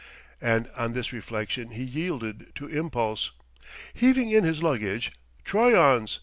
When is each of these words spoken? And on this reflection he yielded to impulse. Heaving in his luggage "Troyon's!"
And 0.41 0.67
on 0.75 0.93
this 0.93 1.13
reflection 1.13 1.69
he 1.73 1.83
yielded 1.83 2.55
to 2.55 2.65
impulse. 2.65 3.29
Heaving 3.93 4.31
in 4.31 4.43
his 4.43 4.63
luggage 4.63 5.11
"Troyon's!" 5.45 6.19